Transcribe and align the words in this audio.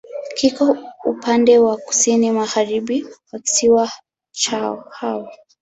Kiko 0.35 0.77
upande 1.03 1.57
wa 1.59 1.77
kusini-magharibi 1.77 3.05
wa 3.33 3.39
kisiwa 3.39 3.91
cha 4.31 4.83
Hao. 4.91 5.27